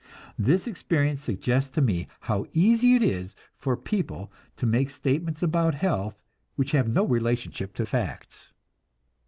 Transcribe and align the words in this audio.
This 0.39 0.65
experience 0.65 1.21
suggests 1.21 1.69
to 1.75 1.79
me 1.81 2.07
how 2.21 2.47
easy 2.53 2.95
it 2.95 3.03
is 3.03 3.35
for 3.55 3.77
people 3.77 4.31
to 4.55 4.65
make 4.65 4.89
statements 4.89 5.43
about 5.43 5.75
health 5.75 6.19
which 6.55 6.71
have 6.71 6.87
no 6.89 7.05
relationship 7.05 7.75
to 7.75 7.85
facts. 7.85 8.51